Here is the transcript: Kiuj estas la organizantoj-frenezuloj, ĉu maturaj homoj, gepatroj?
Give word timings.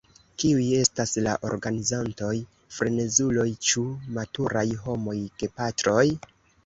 Kiuj 0.43 0.61
estas 0.83 1.11
la 1.27 1.35
organizantoj-frenezuloj, 1.49 3.47
ĉu 3.69 3.85
maturaj 4.17 4.67
homoj, 4.87 5.17
gepatroj? 5.45 6.05